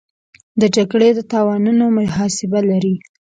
[0.61, 2.95] د جګړې د تاوانونو محاسبه لري.